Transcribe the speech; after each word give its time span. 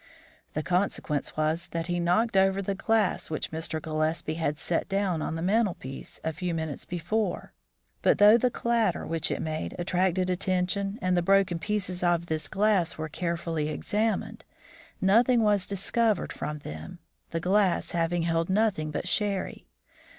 The 0.53 0.63
consequence 0.63 1.37
was 1.37 1.67
that 1.67 1.85
he 1.85 1.99
knocked 1.99 2.35
over 2.35 2.59
the 2.59 2.73
glass 2.73 3.29
which 3.29 3.51
Mr. 3.51 3.79
Gillespie 3.79 4.33
had 4.33 4.57
set 4.57 4.89
down 4.89 5.21
on 5.21 5.35
the 5.35 5.43
mantel 5.43 5.77
shelf 5.79 6.19
a 6.23 6.33
few 6.33 6.55
minutes 6.55 6.85
before; 6.85 7.53
but 8.01 8.17
though 8.17 8.35
the 8.35 8.49
clatter 8.49 9.05
which 9.05 9.29
it 9.29 9.43
made 9.43 9.75
attracted 9.77 10.27
attention 10.31 10.97
and 11.03 11.15
the 11.15 11.21
broken 11.21 11.59
pieces 11.59 12.01
of 12.01 12.25
this 12.25 12.47
glass 12.47 12.97
were 12.97 13.09
carefully 13.09 13.69
examined, 13.69 14.43
nothing 14.99 15.43
was 15.43 15.67
discovered 15.67 16.33
from 16.33 16.57
them, 16.57 16.97
the 17.29 17.39
glass 17.39 17.91
having 17.91 18.23
held 18.23 18.49
nothing 18.49 18.89
but 18.89 19.07
sherry. 19.07 19.67